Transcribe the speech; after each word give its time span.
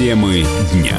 Темы 0.00 0.46
дня. 0.72 0.98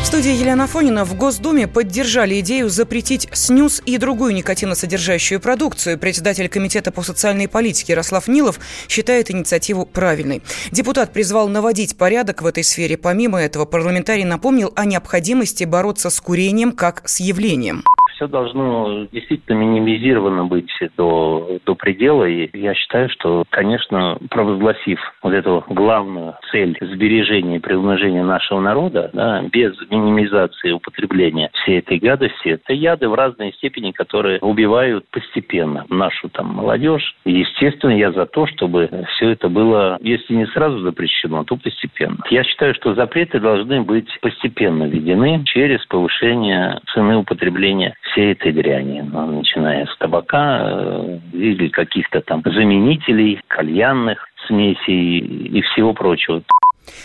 В 0.00 0.06
студии 0.06 0.30
Елена 0.30 0.68
Фонина 0.68 1.04
в 1.04 1.16
Госдуме 1.16 1.66
поддержали 1.66 2.38
идею 2.38 2.70
запретить 2.70 3.26
снюс 3.32 3.82
и 3.84 3.98
другую 3.98 4.34
никотиносодержащую 4.34 5.40
продукцию. 5.40 5.98
Председатель 5.98 6.48
Комитета 6.48 6.92
по 6.92 7.02
социальной 7.02 7.48
политике 7.48 7.94
Ярослав 7.94 8.28
Нилов 8.28 8.60
считает 8.88 9.32
инициативу 9.32 9.86
правильной. 9.86 10.40
Депутат 10.70 11.12
призвал 11.12 11.48
наводить 11.48 11.96
порядок 11.96 12.42
в 12.42 12.46
этой 12.46 12.62
сфере. 12.62 12.96
Помимо 12.96 13.42
этого, 13.42 13.64
парламентарий 13.64 14.22
напомнил 14.22 14.72
о 14.76 14.84
необходимости 14.84 15.64
бороться 15.64 16.10
с 16.10 16.20
курением 16.20 16.70
как 16.70 17.02
с 17.08 17.18
явлением 17.18 17.82
все 18.20 18.28
должно 18.28 19.06
действительно 19.10 19.56
минимизировано 19.56 20.44
быть 20.44 20.70
до, 20.98 21.58
до 21.64 21.74
предела. 21.74 22.26
И 22.26 22.50
я 22.52 22.74
считаю, 22.74 23.08
что, 23.08 23.44
конечно, 23.48 24.18
провозгласив 24.28 25.00
вот 25.22 25.32
эту 25.32 25.64
главную 25.70 26.34
цель 26.52 26.76
сбережения 26.82 27.56
и 27.56 27.60
приумножения 27.60 28.22
нашего 28.22 28.60
народа, 28.60 29.10
да, 29.14 29.42
без 29.50 29.74
минимизации 29.90 30.72
употребления 30.72 31.50
всей 31.54 31.78
этой 31.78 31.98
гадости, 31.98 32.48
это 32.48 32.74
яды 32.74 33.08
в 33.08 33.14
разной 33.14 33.54
степени, 33.54 33.92
которые 33.92 34.38
убивают 34.40 35.06
постепенно 35.10 35.86
нашу 35.88 36.28
там 36.28 36.48
молодежь. 36.48 37.16
И, 37.24 37.32
естественно, 37.32 37.92
я 37.92 38.12
за 38.12 38.26
то, 38.26 38.46
чтобы 38.46 38.90
все 39.14 39.30
это 39.30 39.48
было, 39.48 39.96
если 40.02 40.34
не 40.34 40.46
сразу 40.48 40.80
запрещено, 40.80 41.44
то 41.44 41.56
постепенно. 41.56 42.18
Я 42.28 42.44
считаю, 42.44 42.74
что 42.74 42.94
запреты 42.94 43.40
должны 43.40 43.80
быть 43.80 44.10
постепенно 44.20 44.84
введены 44.84 45.42
через 45.46 45.84
повышение 45.86 46.80
цены 46.92 47.16
употребления 47.16 47.94
всей 48.12 48.32
этой 48.32 48.52
дряни, 48.52 49.00
ну, 49.00 49.38
начиная 49.38 49.86
с 49.86 49.96
табака 49.98 50.60
э, 50.62 51.18
или 51.32 51.68
каких-то 51.68 52.20
там 52.20 52.42
заменителей, 52.44 53.40
кальянных 53.48 54.26
смесей 54.46 55.18
и 55.18 55.62
всего 55.62 55.94
прочего. 55.94 56.42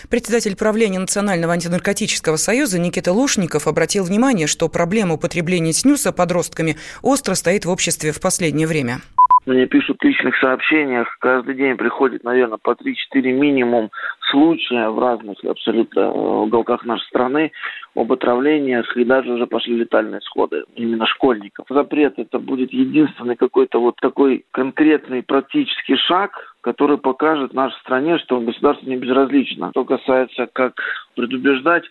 Председатель 0.09 0.56
правления 0.56 1.00
Национального 1.00 1.53
антинаркотического 1.53 2.38
союза 2.38 2.80
Никита 2.80 3.12
Лушников 3.12 3.67
обратил 3.67 4.03
внимание, 4.03 4.47
что 4.47 4.67
проблема 4.70 5.16
употребления 5.16 5.73
снюса 5.73 6.12
подростками 6.12 6.78
остро 7.02 7.36
стоит 7.36 7.66
в 7.66 7.69
обществе 7.69 8.12
в 8.12 8.19
последнее 8.19 8.67
время. 8.67 9.00
Мне 9.45 9.67
пишут 9.67 9.97
в 9.99 10.03
личных 10.03 10.35
сообщениях, 10.38 11.07
каждый 11.19 11.53
день 11.53 11.77
приходит, 11.77 12.23
наверное, 12.23 12.57
по 12.57 12.71
3-4 12.71 13.31
минимум 13.31 13.91
случая 14.31 14.89
в 14.89 14.97
разных 14.97 15.38
абсолютно 15.43 15.99
э, 15.99 16.09
уголках 16.09 16.83
нашей 16.83 17.05
страны 17.05 17.51
об 17.95 18.11
отравлениях, 18.11 18.97
и 18.97 19.05
даже 19.05 19.31
уже 19.31 19.45
пошли 19.45 19.77
летальные 19.77 20.21
сходы 20.21 20.63
именно 20.75 21.05
школьников. 21.05 21.67
Запрет 21.69 22.17
это 22.17 22.39
будет 22.39 22.73
единственный 22.73 23.35
какой-то 23.35 23.79
вот 23.79 23.97
такой 23.97 24.45
конкретный 24.49 25.21
практический 25.21 25.95
шаг, 25.95 26.55
который 26.61 26.97
покажет 26.97 27.53
нашей 27.53 27.79
стране, 27.81 28.17
что 28.17 28.39
государство 28.41 28.88
не 28.89 28.97
безразлично. 28.97 29.69
Что 29.69 29.85
касается 29.85 30.47
как 30.51 30.73
предубеждать, 31.16 31.83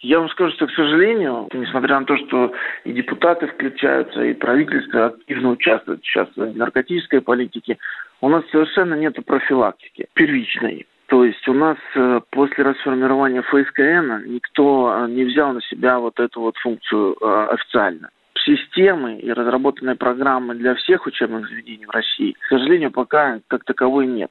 я 0.00 0.18
вам 0.20 0.28
скажу, 0.30 0.52
что, 0.54 0.66
к 0.66 0.72
сожалению, 0.72 1.48
несмотря 1.52 1.98
на 1.98 2.06
то, 2.06 2.16
что 2.16 2.52
и 2.84 2.92
депутаты 2.92 3.46
включаются, 3.46 4.22
и 4.22 4.34
правительство 4.34 5.06
активно 5.06 5.50
участвует 5.50 6.04
сейчас 6.04 6.28
в 6.36 6.56
наркотической 6.56 7.20
политике, 7.20 7.78
у 8.20 8.28
нас 8.28 8.44
совершенно 8.50 8.94
нет 8.94 9.16
профилактики 9.24 10.06
первичной. 10.14 10.86
То 11.06 11.24
есть 11.24 11.46
у 11.46 11.52
нас 11.52 11.76
э, 11.94 12.20
после 12.30 12.64
расформирования 12.64 13.42
ФСКН 13.42 14.28
никто 14.28 14.92
э, 14.92 15.10
не 15.10 15.24
взял 15.24 15.52
на 15.52 15.62
себя 15.62 16.00
вот 16.00 16.18
эту 16.18 16.40
вот 16.40 16.56
функцию 16.56 17.16
э, 17.20 17.46
официально 17.52 18.10
системы 18.46 19.18
и 19.18 19.32
разработанной 19.32 19.96
программы 19.96 20.54
для 20.54 20.74
всех 20.74 21.06
учебных 21.06 21.48
заведений 21.48 21.86
в 21.86 21.90
России, 21.90 22.32
к 22.32 22.48
сожалению, 22.48 22.90
пока 22.90 23.40
как 23.48 23.64
таковой 23.64 24.06
нет. 24.06 24.30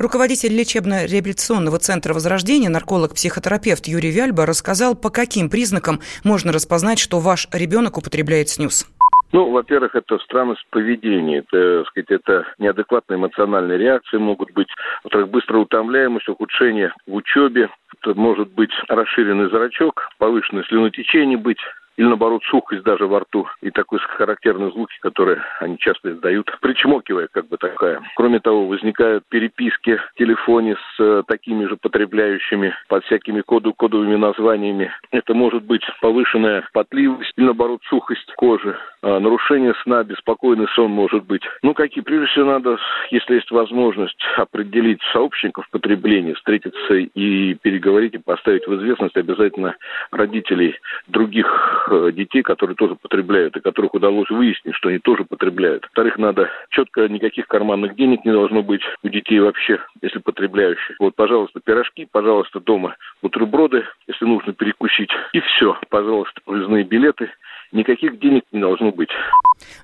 Руководитель 0.00 0.58
лечебно-реабилитационного 0.58 1.78
центра 1.78 2.14
Возрождения, 2.14 2.70
нарколог-психотерапевт 2.70 3.86
Юрий 3.86 4.10
Вяльба 4.10 4.46
рассказал, 4.46 4.94
по 4.94 5.10
каким 5.10 5.50
признакам 5.50 6.00
можно 6.24 6.52
распознать, 6.52 6.98
что 6.98 7.20
ваш 7.20 7.48
ребенок 7.52 7.98
употребляет 7.98 8.48
снюс. 8.48 8.86
Ну, 9.32 9.50
во-первых, 9.50 9.94
это 9.94 10.16
странность 10.20 10.64
поведения, 10.70 11.44
это, 11.46 11.84
сказать, 11.88 12.10
это 12.10 12.46
неадекватные 12.58 13.18
эмоциональные 13.18 13.76
реакции 13.76 14.16
могут 14.16 14.50
быть, 14.52 14.68
во-вторых, 15.04 15.28
быстрая 15.28 15.60
утомляемость, 15.60 16.30
ухудшение 16.30 16.94
в 17.06 17.14
учебе, 17.14 17.68
это 18.00 18.18
может 18.18 18.48
быть 18.52 18.72
расширенный 18.88 19.50
зрачок, 19.50 20.08
повышенное 20.16 20.64
слюнотечение 20.64 21.36
быть, 21.36 21.60
или 22.00 22.06
наоборот 22.06 22.42
сухость 22.44 22.82
даже 22.82 23.06
во 23.06 23.20
рту 23.20 23.46
и 23.60 23.70
такой 23.70 23.98
характерные 23.98 24.70
звуки, 24.70 24.96
которые 25.02 25.42
они 25.58 25.76
часто 25.76 26.12
издают, 26.12 26.50
причмокивая 26.62 27.28
как 27.30 27.46
бы 27.48 27.58
такая. 27.58 28.00
Кроме 28.16 28.40
того, 28.40 28.66
возникают 28.66 29.24
переписки 29.28 29.96
в 29.96 30.14
телефоне 30.16 30.76
с 30.76 30.98
э, 30.98 31.22
такими 31.26 31.66
же 31.66 31.76
потребляющими 31.76 32.74
под 32.88 33.04
всякими 33.04 33.42
коду, 33.42 33.74
кодовыми 33.74 34.16
названиями. 34.16 34.90
Это 35.10 35.34
может 35.34 35.64
быть 35.64 35.82
повышенная 36.00 36.66
потливость 36.72 37.34
или 37.36 37.44
наоборот 37.44 37.82
сухость 37.90 38.32
кожи, 38.34 38.78
а, 39.02 39.20
нарушение 39.20 39.74
сна, 39.82 40.02
беспокойный 40.02 40.68
сон 40.74 40.90
может 40.90 41.24
быть. 41.24 41.42
Ну, 41.62 41.74
какие? 41.74 42.02
Прежде 42.02 42.26
всего 42.28 42.46
надо, 42.46 42.78
если 43.10 43.34
есть 43.34 43.50
возможность, 43.50 44.22
определить 44.38 45.02
сообщников 45.12 45.68
потребления, 45.68 46.32
встретиться 46.32 46.94
и 46.94 47.54
переговорить 47.54 48.14
и 48.14 48.18
поставить 48.18 48.66
в 48.66 48.74
известность 48.76 49.18
обязательно 49.18 49.76
родителей 50.10 50.78
других 51.06 51.89
Э, 51.89 51.89
детей, 52.12 52.42
которые 52.42 52.76
тоже 52.76 52.96
потребляют, 52.96 53.56
и 53.56 53.60
которых 53.60 53.94
удалось 53.94 54.30
выяснить, 54.30 54.74
что 54.74 54.88
они 54.88 54.98
тоже 54.98 55.24
потребляют. 55.24 55.84
Во-вторых, 55.84 56.18
надо 56.18 56.50
четко, 56.70 57.08
никаких 57.08 57.46
карманных 57.46 57.96
денег 57.96 58.24
не 58.24 58.32
должно 58.32 58.62
быть 58.62 58.82
у 59.02 59.08
детей 59.08 59.40
вообще, 59.40 59.78
если 60.02 60.18
потребляющих. 60.18 60.96
Вот, 60.98 61.14
пожалуйста, 61.14 61.60
пирожки, 61.60 62.06
пожалуйста, 62.10 62.60
дома 62.60 62.96
бутерброды, 63.22 63.84
если 64.06 64.24
нужно 64.24 64.52
перекусить. 64.52 65.10
И 65.32 65.40
все, 65.40 65.78
пожалуйста, 65.88 66.40
выездные 66.46 66.84
билеты. 66.84 67.30
Никаких 67.72 68.18
денег 68.18 68.42
не 68.50 68.60
должно 68.60 68.90
быть. 68.90 69.10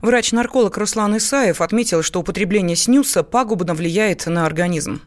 Врач-нарколог 0.03 0.77
Руслан 0.77 1.17
Исаев 1.19 1.61
отметил, 1.61 2.03
что 2.03 2.21
употребление 2.21 2.77
снюса 2.77 3.23
пагубно 3.23 3.75
влияет 3.75 4.27
на 4.27 4.44
организм 4.44 5.00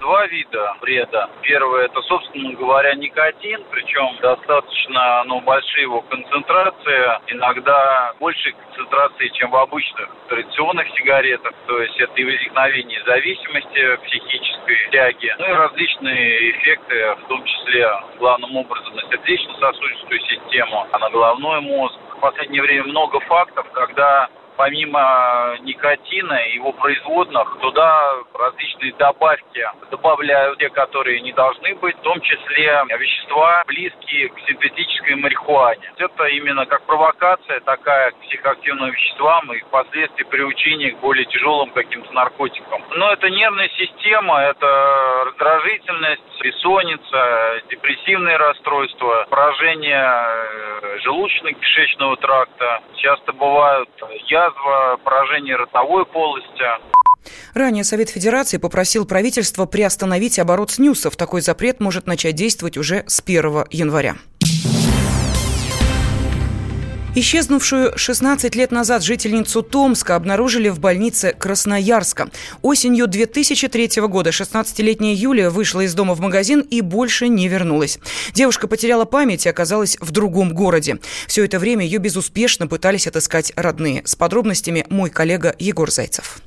два 0.00 0.26
вида 0.26 0.74
вреда. 0.80 1.28
Первое 1.42 1.86
это, 1.86 2.00
собственно 2.02 2.52
говоря, 2.54 2.94
никотин, 2.94 3.64
причем 3.70 4.16
достаточно 4.20 5.24
ну, 5.26 5.40
большие 5.40 5.82
его 5.82 6.00
концентрации, 6.02 7.20
иногда 7.28 8.12
большей 8.20 8.52
концентрации, 8.52 9.28
чем 9.28 9.50
в 9.50 9.56
обычных 9.56 10.08
традиционных 10.28 10.88
сигаретах. 10.96 11.52
То 11.66 11.80
есть 11.82 11.98
это 12.00 12.12
и 12.14 12.24
возникновение 12.24 13.02
зависимости 13.04 13.96
психической 14.06 14.76
тяги, 14.90 15.34
ну 15.38 15.46
и 15.46 15.52
различные 15.52 16.50
эффекты, 16.50 17.16
в 17.24 17.28
том 17.28 17.44
числе 17.44 17.90
главным 18.18 18.56
образом 18.56 18.94
на 18.94 19.02
сердечно-сосудистую 19.02 20.20
систему, 20.20 20.86
а 20.92 20.98
на 20.98 21.10
головной 21.10 21.60
мозг. 21.60 21.98
В 22.16 22.20
последнее 22.20 22.62
время 22.62 22.84
много 22.84 23.20
фактов, 23.20 23.66
когда 23.72 24.28
помимо 24.58 25.56
никотина 25.60 26.34
и 26.34 26.56
его 26.56 26.72
производных, 26.72 27.58
туда 27.60 28.12
различные 28.34 28.92
добавки 28.98 29.64
добавляют, 29.90 30.58
те, 30.58 30.68
которые 30.68 31.20
не 31.20 31.32
должны 31.32 31.76
быть, 31.76 31.96
в 31.96 32.02
том 32.02 32.20
числе 32.20 32.82
вещества, 32.98 33.62
близкие 33.66 34.28
к 34.28 34.38
синтетической 34.46 35.14
марихуане. 35.14 35.92
Это 35.96 36.24
именно 36.26 36.66
как 36.66 36.82
провокация 36.82 37.60
такая 37.60 38.10
к 38.10 38.16
психоактивным 38.22 38.90
веществам 38.90 39.52
и 39.52 39.60
впоследствии 39.60 40.24
приучение 40.24 40.90
к 40.92 40.98
более 40.98 41.24
тяжелым 41.26 41.70
каким-то 41.70 42.12
наркотикам. 42.12 42.82
Но 42.96 43.12
это 43.12 43.30
нервная 43.30 43.68
система, 43.78 44.40
это 44.40 45.22
раздражительность, 45.26 46.22
бессонница, 46.42 47.62
депрессивные 47.70 48.36
расстройства, 48.36 49.26
поражение 49.30 50.02
э, 50.02 50.98
желудочно-кишечного 51.04 52.16
тракта. 52.16 52.82
Часто 52.96 53.32
бывают 53.32 53.88
язва, 54.48 54.96
поражение 55.04 55.56
ротовой 55.56 56.04
полости. 56.06 56.48
Ранее 57.54 57.84
Совет 57.84 58.08
Федерации 58.08 58.58
попросил 58.58 59.04
правительство 59.06 59.66
приостановить 59.66 60.38
оборот 60.38 60.70
снюсов. 60.70 61.16
Такой 61.16 61.40
запрет 61.40 61.80
может 61.80 62.06
начать 62.06 62.34
действовать 62.34 62.76
уже 62.76 63.04
с 63.06 63.20
1 63.20 63.64
января. 63.70 64.16
Исчезнувшую 67.20 67.98
16 67.98 68.54
лет 68.54 68.70
назад 68.70 69.02
жительницу 69.02 69.62
Томска 69.62 70.14
обнаружили 70.14 70.68
в 70.68 70.78
больнице 70.78 71.34
Красноярска. 71.36 72.30
Осенью 72.62 73.08
2003 73.08 74.02
года 74.02 74.30
16-летняя 74.30 75.14
Юлия 75.14 75.50
вышла 75.50 75.80
из 75.80 75.94
дома 75.94 76.14
в 76.14 76.20
магазин 76.20 76.60
и 76.60 76.80
больше 76.80 77.26
не 77.26 77.48
вернулась. 77.48 77.98
Девушка 78.34 78.68
потеряла 78.68 79.04
память 79.04 79.46
и 79.46 79.48
оказалась 79.48 79.96
в 80.00 80.12
другом 80.12 80.54
городе. 80.54 81.00
Все 81.26 81.44
это 81.44 81.58
время 81.58 81.84
ее 81.84 81.98
безуспешно 81.98 82.68
пытались 82.68 83.08
отыскать 83.08 83.52
родные. 83.56 84.02
С 84.04 84.14
подробностями 84.14 84.86
мой 84.88 85.10
коллега 85.10 85.56
Егор 85.58 85.90
Зайцев. 85.90 86.40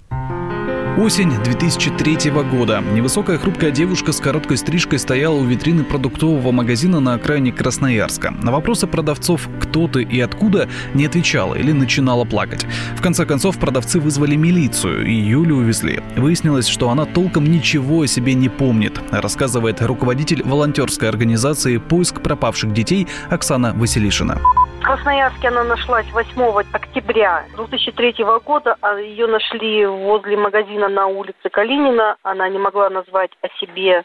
Осень 0.97 1.31
2003 1.41 2.31
года. 2.51 2.83
Невысокая 2.91 3.37
хрупкая 3.37 3.71
девушка 3.71 4.11
с 4.11 4.19
короткой 4.19 4.57
стрижкой 4.57 4.99
стояла 4.99 5.35
у 5.35 5.45
витрины 5.45 5.85
продуктового 5.85 6.51
магазина 6.51 6.99
на 6.99 7.13
окраине 7.13 7.53
Красноярска. 7.53 8.31
На 8.31 8.51
вопросы 8.51 8.87
продавцов 8.87 9.47
«кто 9.61 9.87
ты 9.87 10.03
и 10.03 10.19
откуда» 10.19 10.67
не 10.93 11.05
отвечала 11.05 11.55
или 11.55 11.71
начинала 11.71 12.25
плакать. 12.25 12.65
В 12.97 13.01
конце 13.01 13.25
концов, 13.25 13.57
продавцы 13.57 14.01
вызвали 14.01 14.35
милицию, 14.35 15.05
и 15.07 15.13
Юлю 15.13 15.55
увезли. 15.55 16.01
Выяснилось, 16.17 16.67
что 16.67 16.89
она 16.89 17.05
толком 17.05 17.45
ничего 17.45 18.01
о 18.01 18.07
себе 18.07 18.33
не 18.33 18.49
помнит, 18.49 18.99
рассказывает 19.11 19.81
руководитель 19.81 20.43
волонтерской 20.43 21.07
организации 21.07 21.77
«Поиск 21.77 22.21
пропавших 22.21 22.73
детей» 22.73 23.07
Оксана 23.29 23.73
Василишина. 23.73 24.41
В 24.81 24.83
Красноярске 24.83 25.49
она 25.49 25.63
нашлась 25.63 26.07
8 26.11 26.63
октября 26.71 27.45
2003 27.55 28.15
года. 28.43 28.75
А 28.81 28.95
ее 28.95 29.27
нашли 29.27 29.85
возле 29.85 30.35
магазина 30.37 30.80
на 30.87 31.07
улице 31.07 31.49
Калинина. 31.49 32.17
Она 32.23 32.49
не 32.49 32.59
могла 32.59 32.89
назвать 32.89 33.31
о 33.41 33.47
себе 33.59 34.03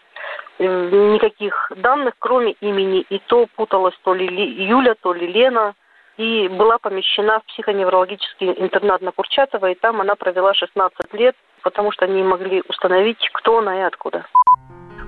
э, 0.59 0.65
никаких 0.65 1.73
данных, 1.77 2.15
кроме 2.19 2.53
имени. 2.53 3.05
И 3.09 3.19
то 3.27 3.47
путалась 3.57 3.97
то 4.03 4.15
ли 4.15 4.27
Юля, 4.65 4.95
то 5.01 5.13
ли 5.13 5.27
Лена. 5.27 5.75
И 6.17 6.49
была 6.49 6.79
помещена 6.79 7.41
в 7.41 7.45
психоневрологический 7.47 8.55
интернат 8.57 9.03
на 9.03 9.13
Курчатова. 9.13 9.71
И 9.71 9.75
там 9.75 10.01
она 10.01 10.15
провела 10.15 10.55
16 10.55 11.13
лет, 11.15 11.37
потому 11.63 11.93
что 11.93 12.07
они 12.07 12.23
могли 12.23 12.63
установить, 12.69 13.29
кто 13.33 13.59
она 13.59 13.79
и 13.79 13.83
откуда. 13.83 14.27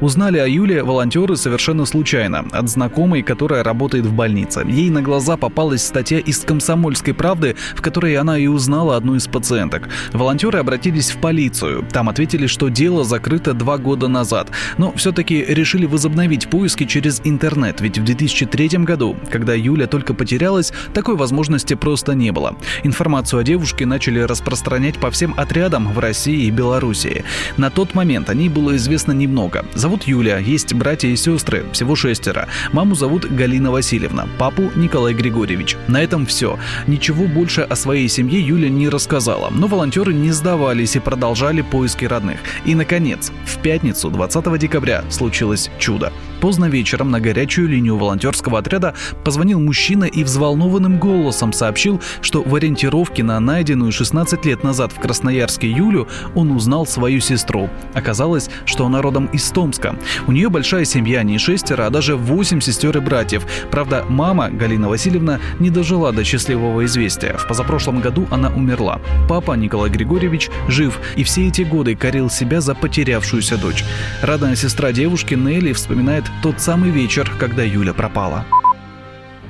Узнали 0.00 0.39
о 0.39 0.47
Юле 0.47 0.85
волонтеры 0.85 1.37
совершенно 1.37 1.85
случайно, 1.85 2.47
от 2.53 2.69
знакомой, 2.69 3.23
которая 3.23 3.65
работает 3.65 4.06
в 4.06 4.12
больнице. 4.12 4.65
Ей 4.65 4.91
на 4.91 5.03
глаза 5.03 5.37
попалась 5.37 5.85
статья 5.85 6.21
из 6.21 6.39
«Комсомольской 6.45 7.15
правды», 7.15 7.56
в 7.75 7.83
которой 7.83 8.17
она 8.17 8.39
и 8.39 8.47
узнала 8.47 8.97
одну 8.97 9.17
из 9.17 9.27
пациенток. 9.27 9.89
Волонтеры 10.12 10.61
обратились 10.61 11.11
в 11.11 11.19
полицию. 11.19 11.85
Там 11.93 12.09
ответили, 12.09 12.47
что 12.47 12.69
дело 12.69 13.03
закрыто 13.03 13.55
два 13.55 13.77
года 13.77 14.06
назад. 14.06 14.50
Но 14.77 14.93
все-таки 14.93 15.45
решили 15.45 15.85
возобновить 15.85 16.49
поиски 16.49 16.85
через 16.85 17.21
интернет, 17.25 17.81
ведь 17.81 17.99
в 17.99 18.05
2003 18.05 18.69
году, 18.85 19.17
когда 19.33 19.55
Юля 19.55 19.89
только 19.89 20.15
потерялась, 20.15 20.73
такой 20.95 21.17
возможности 21.17 21.75
просто 21.75 22.15
не 22.15 22.31
было. 22.31 22.56
Информацию 22.85 23.41
о 23.41 23.45
девушке 23.45 23.85
начали 23.85 24.21
распространять 24.21 24.99
по 24.99 25.11
всем 25.11 25.35
отрядам 25.37 25.93
в 25.93 25.99
России 25.99 26.45
и 26.45 26.53
Белоруссии. 26.53 27.25
На 27.56 27.71
тот 27.71 27.95
момент 27.95 28.31
о 28.31 28.35
ней 28.35 28.49
было 28.49 28.77
известно 28.77 29.11
немного. 29.11 29.65
Зовут 29.88 30.05
Юля, 30.05 30.37
есть 30.37 30.75
братья 30.75 31.08
и 31.08 31.17
сестры, 31.17 31.64
всего 31.73 31.96
шестеро. 31.96 32.46
Маму 32.73 32.94
зовут 32.94 33.25
Галина 33.25 33.70
Васильевна, 33.70 34.29
папу 34.38 34.70
Николай 34.76 35.14
Григорьевич. 35.14 35.79
На 35.87 36.02
этом 36.02 36.26
все. 36.26 36.58
Ничего 36.87 37.25
больше 37.25 37.62
о 37.62 37.75
своей 37.75 38.06
семье 38.08 38.38
Юля 38.38 38.69
не 38.69 38.90
рассказала, 38.90 39.49
но 39.49 39.67
волонтеры 39.67 40.12
не 40.12 40.31
сдавались 40.31 40.96
и 40.96 41.00
продолжали 41.00 41.62
поиски 41.62 42.05
родных. 42.05 42.38
И, 42.67 42.75
наконец, 42.75 43.32
в 43.46 43.56
пятницу, 43.62 44.11
20 44.11 44.58
декабря, 44.58 45.05
случилось 45.08 45.70
чудо. 45.79 46.12
Поздно 46.40 46.67
вечером 46.67 47.11
на 47.11 47.19
горячую 47.19 47.69
линию 47.69 47.96
волонтерского 47.96 48.58
отряда 48.58 48.94
позвонил 49.25 49.58
мужчина 49.58 50.05
и 50.05 50.23
взволнованным 50.23 50.99
голосом 50.99 51.52
сообщил, 51.52 52.00
что 52.20 52.43
в 52.43 52.55
ориентировке 52.55 53.25
на 53.25 53.40
найденную 53.40 53.90
16 53.90 54.44
лет 54.44 54.62
назад 54.62 54.93
в 54.93 55.00
Красноярске 55.00 55.69
Юлю 55.69 56.06
он 56.35 56.52
узнал 56.52 56.87
свою 56.87 57.20
сестру. 57.20 57.69
Оказалось, 57.94 58.50
что 58.67 58.87
она 58.87 59.02
родом 59.02 59.26
из 59.32 59.50
Томска, 59.50 59.77
Омска. 59.78 59.96
У 60.26 60.32
нее 60.32 60.48
большая 60.48 60.84
семья, 60.84 61.22
не 61.22 61.38
шестеро, 61.38 61.86
а 61.86 61.90
даже 61.90 62.16
восемь 62.16 62.60
сестер 62.60 62.96
и 62.96 63.00
братьев. 63.00 63.46
Правда, 63.70 64.04
мама, 64.08 64.50
Галина 64.50 64.88
Васильевна, 64.88 65.40
не 65.58 65.70
дожила 65.70 66.12
до 66.12 66.25
счастливого 66.25 66.84
известия. 66.84 67.36
В 67.36 67.46
позапрошлом 67.46 68.00
году 68.00 68.26
она 68.30 68.48
умерла. 68.48 69.00
Папа, 69.28 69.52
Николай 69.52 69.90
Григорьевич, 69.90 70.50
жив 70.69 70.98
и 71.16 71.25
все 71.25 71.48
эти 71.48 71.62
годы 71.62 71.94
корил 71.94 72.30
себя 72.30 72.60
за 72.60 72.75
потерявшуюся 72.75 73.56
дочь. 73.56 73.84
Родная 74.22 74.56
сестра 74.56 74.92
девушки 74.92 75.34
Нелли 75.34 75.72
вспоминает 75.72 76.25
тот 76.42 76.60
самый 76.60 76.90
вечер, 76.90 77.30
когда 77.38 77.62
Юля 77.62 77.94
пропала. 77.94 78.44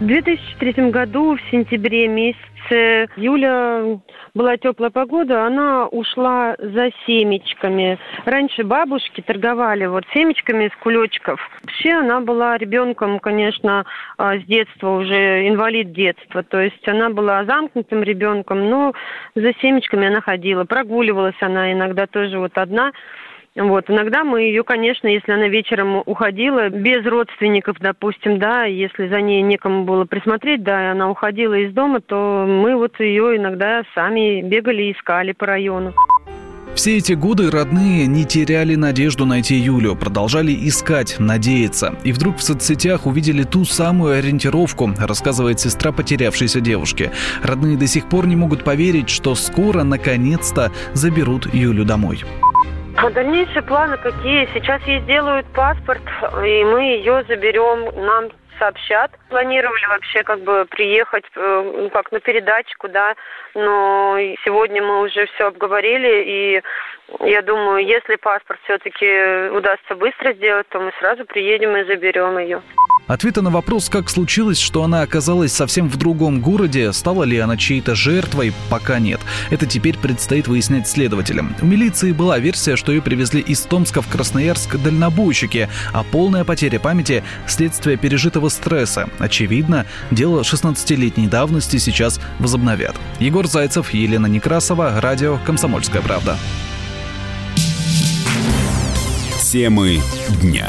В 0.00 0.06
2003 0.06 0.91
году, 0.91 1.35
в 1.35 1.41
сентябре 1.50 2.06
месяце, 2.06 3.09
Юля 3.17 3.99
была 4.33 4.56
теплая 4.56 4.91
погода, 4.91 5.45
она 5.45 5.89
ушла 5.89 6.55
за 6.56 6.91
семечками. 7.05 7.99
Раньше 8.25 8.62
бабушки 8.62 9.23
торговали 9.23 9.87
вот 9.87 10.05
семечками 10.15 10.67
из 10.67 10.77
кулечков. 10.77 11.41
Вообще 11.65 11.95
она 11.95 12.21
была 12.21 12.56
ребенком, 12.59 13.19
конечно, 13.19 13.87
а, 14.19 14.39
с 14.39 14.45
детства 14.45 14.99
уже 14.99 15.49
инвалид 15.49 15.91
детства. 15.93 16.45
То 16.45 16.61
есть 16.61 16.87
она 16.87 17.11
была 17.11 17.45
замкнутым 17.45 18.05
ребенком, 18.05 18.71
но 18.71 18.93
за 19.35 19.53
семечками 19.61 20.06
она 20.06 20.21
ходила. 20.21 20.62
Прогуливалась 20.62 21.41
она 21.41 21.73
иногда 21.73 22.06
тоже 22.06 22.39
вот 22.39 22.56
одна. 22.56 22.93
Вот. 23.58 23.90
Иногда 23.90 24.22
мы 24.22 24.43
ее, 24.43 24.62
конечно, 24.62 25.08
если 25.08 25.32
она 25.32 25.49
вечером 25.49 26.02
уходила, 26.06 26.69
без 26.69 27.05
родственников, 27.05 27.76
допустим, 27.81 28.38
да, 28.38 28.64
если 28.64 29.08
за 29.08 29.20
ней 29.20 29.43
некому 29.43 29.84
было 29.84 30.05
присмотреть, 30.05 30.62
да, 30.62 30.84
и 30.84 30.90
она 30.93 31.10
уходила 31.10 31.55
из 31.55 31.72
дома, 31.72 32.00
то 32.00 32.46
мы 32.49 32.76
вот 32.76 32.99
ее 33.00 33.37
иногда 33.37 33.82
сами 33.94 34.43
бегали 34.43 34.84
и 34.84 34.93
искали 34.93 35.32
по 35.32 35.46
району. 35.46 35.93
Все 36.75 36.99
эти 36.99 37.14
годы 37.14 37.50
родные 37.50 38.06
не 38.06 38.25
теряли 38.25 38.76
надежду 38.76 39.26
найти 39.26 39.56
Юлю, 39.56 39.96
продолжали 39.96 40.56
искать, 40.69 41.16
надеяться. 41.19 41.96
И 42.04 42.12
вдруг 42.12 42.37
в 42.37 42.43
соцсетях 42.44 43.06
увидели 43.06 43.43
ту 43.43 43.64
самую 43.64 44.16
ориентировку, 44.16 44.93
рассказывает 44.96 45.58
сестра 45.58 45.90
потерявшейся 45.90 46.61
девушки. 46.61 47.11
Родные 47.43 47.76
до 47.76 47.88
сих 47.88 48.08
пор 48.08 48.28
не 48.28 48.37
могут 48.37 48.62
поверить, 48.62 49.08
что 49.08 49.34
скоро, 49.34 49.82
наконец-то, 49.82 50.70
заберут 50.93 51.52
Юлю 51.52 51.84
домой. 51.84 52.22
А 53.00 53.11
дальнейшие 53.11 53.62
планы 53.62 53.97
какие? 53.97 54.49
Сейчас 54.53 54.83
ей 54.83 55.00
сделают 55.03 55.47
паспорт, 55.55 56.03
и 56.45 56.65
мы 56.65 56.83
ее 56.83 57.25
заберем. 57.29 58.05
Нам 58.05 58.31
сообщат. 58.59 59.12
Планировали 59.29 59.87
вообще 59.87 60.25
как 60.25 60.41
бы 60.41 60.67
приехать 60.69 61.25
э, 61.37 61.73
ну, 61.77 61.91
как 61.91 62.11
на 62.11 62.19
передачку, 62.19 62.89
да, 62.89 63.15
но 63.55 64.17
сегодня 64.45 64.83
мы 64.83 65.03
уже 65.03 65.27
все 65.27 65.47
обговорили, 65.47 66.25
и 66.27 66.62
я 67.21 67.43
думаю, 67.43 67.87
если 67.87 68.17
паспорт 68.17 68.59
все-таки 68.65 69.49
удастся 69.50 69.95
быстро 69.95 70.33
сделать, 70.33 70.69
то 70.71 70.81
мы 70.81 70.91
сразу 70.99 71.25
приедем 71.25 71.77
и 71.77 71.85
заберем 71.85 72.37
ее. 72.39 72.61
Ответа 73.08 73.40
на 73.40 73.49
вопрос, 73.49 73.88
как 73.88 74.10
случилось, 74.10 74.58
что 74.58 74.82
она 74.84 75.00
оказалась 75.00 75.55
совсем 75.55 75.88
в 75.88 75.96
другом 75.96 76.43
городе, 76.43 76.93
стала 76.93 77.25
ли 77.25 77.38
она 77.38 77.56
чьей-то 77.56 77.94
жертвой, 77.94 78.52
пока 78.69 78.99
нет. 78.99 79.19
Это 79.49 79.64
теперь 79.64 79.96
предстоит 79.96 80.46
выяснять 80.46 80.87
следователям. 80.87 81.56
У 81.62 81.66
милиции 81.66 82.12
была 82.12 82.38
версия, 82.38 82.76
что 82.76 82.93
ее 82.93 83.00
привезли 83.00 83.40
из 83.40 83.62
Томска 83.62 84.02
в 84.02 84.08
Красноярск 84.08 84.76
дальнобойщики, 84.76 85.70
а 85.94 86.05
полная 86.05 86.44
потеря 86.44 86.78
памяти– 86.78 87.25
следствие 87.46 87.96
пережитого 87.96 88.50
стресса. 88.50 89.08
Очевидно, 89.19 89.87
дело 90.11 90.43
16-летней 90.43 91.28
давности 91.28 91.78
сейчас 91.78 92.20
возобновят. 92.38 92.94
Егор 93.20 93.46
Зайцев, 93.46 93.94
Елена 93.94 94.26
Некрасова, 94.26 95.00
радио 95.00 95.38
«Комсомольская 95.46 96.02
правда». 96.02 96.37
Темы 99.50 100.02
дня 100.42 100.68